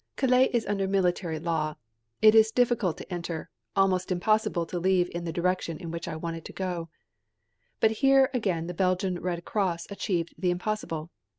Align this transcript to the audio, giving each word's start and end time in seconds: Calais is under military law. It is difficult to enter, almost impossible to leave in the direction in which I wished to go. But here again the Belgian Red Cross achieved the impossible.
Calais 0.15 0.49
is 0.51 0.65
under 0.65 0.87
military 0.87 1.37
law. 1.37 1.75
It 2.23 2.33
is 2.33 2.49
difficult 2.51 2.97
to 2.97 3.13
enter, 3.13 3.51
almost 3.75 4.11
impossible 4.11 4.65
to 4.65 4.79
leave 4.79 5.11
in 5.13 5.25
the 5.25 5.31
direction 5.31 5.77
in 5.77 5.91
which 5.91 6.07
I 6.07 6.15
wished 6.15 6.45
to 6.45 6.53
go. 6.53 6.89
But 7.79 7.91
here 7.91 8.31
again 8.33 8.65
the 8.65 8.73
Belgian 8.73 9.19
Red 9.19 9.45
Cross 9.45 9.85
achieved 9.91 10.33
the 10.39 10.49
impossible. 10.49 11.11